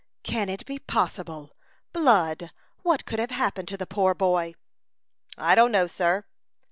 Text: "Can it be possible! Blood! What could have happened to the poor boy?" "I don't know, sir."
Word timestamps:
"Can 0.23 0.49
it 0.49 0.65
be 0.65 0.79
possible! 0.79 1.55
Blood! 1.93 2.49
What 2.81 3.05
could 3.05 3.19
have 3.19 3.29
happened 3.29 3.67
to 3.67 3.77
the 3.77 3.85
poor 3.85 4.15
boy?" 4.15 4.55
"I 5.37 5.53
don't 5.53 5.71
know, 5.71 5.85
sir." 5.85 6.25